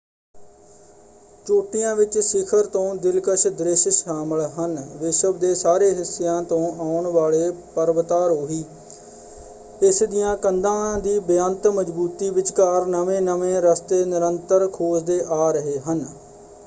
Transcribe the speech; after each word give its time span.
ਚੋਟੀਆਂ 1.45 1.95
ਵਿੱਚ 1.95 2.17
ਸਿਖਰ 2.19 2.65
ਤੋਂ 2.67 2.93
ਦਿਲਕਸ਼ 2.95 3.45
ਦ੍ਰਿਸ਼ 3.49 3.87
ਸ਼ਾਮਲ 3.89 4.41
ਹਨ। 4.49 4.75
ਵਿਸ਼ਵ 4.95 5.37
ਦੇ 5.39 5.53
ਸਾਰੇ 5.55 5.91
ਹਿੱਸਿਆਂ 5.93 6.41
ਤੋਂ 6.43 6.59
ਆਉਣ 6.79 7.07
ਵਾਲੇ 7.09 7.51
ਪਰਵਤਾਰੋਹੀ 7.75 8.63
ਇਸ 9.81 10.01
ਦੀਆਂ 10.05 10.35
ਕੰਧਾਂ 10.37 10.97
ਦੀ 10.99 11.17
ਬੇਅੰਤ 11.27 11.67
ਮਜ਼ਬੂਤੀ 11.69 12.29
ਵਿਚਕਾਰ 12.31 12.85
ਨਵੇਂ-ਨਵੇਂ 12.87 13.61
ਰਸਤੇ 13.61 14.03
ਨਿਰੰਤਰ 14.05 14.67
ਖੋਜਦੇ 14.69 15.23
ਆ 15.29 15.51
ਰਹੇ 15.51 15.79
ਹਨ। 15.81 16.05